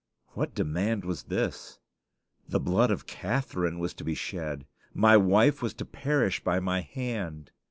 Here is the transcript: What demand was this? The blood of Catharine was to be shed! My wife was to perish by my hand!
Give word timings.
What 0.29 0.55
demand 0.55 1.05
was 1.05 1.21
this? 1.25 1.77
The 2.49 2.59
blood 2.59 2.89
of 2.89 3.05
Catharine 3.05 3.77
was 3.77 3.93
to 3.93 4.03
be 4.03 4.15
shed! 4.15 4.65
My 4.95 5.15
wife 5.15 5.61
was 5.61 5.75
to 5.75 5.85
perish 5.85 6.43
by 6.43 6.59
my 6.59 6.81
hand! 6.81 7.51